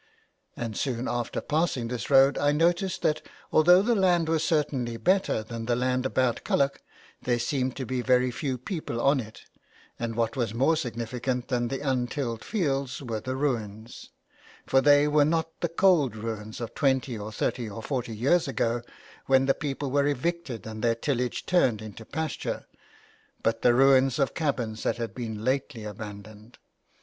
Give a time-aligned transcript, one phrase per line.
[0.31, 4.97] '* And soon after passing this road I noticed that although the land was certainly
[4.97, 6.81] better than the land about Culloch,
[7.21, 9.43] there seemed to be very few people on it;
[9.99, 14.09] and what was more significant than the untilled fields were the ruins,
[14.65, 18.81] for they were not the cold ruins of twenty, or thirty, or forty years ago
[19.27, 22.65] when the people were evicted and their tillage turned into pasture,
[23.43, 26.57] but the ruins of cabins that had been lately abandoned.